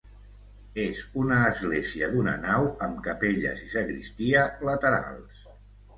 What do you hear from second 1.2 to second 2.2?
una església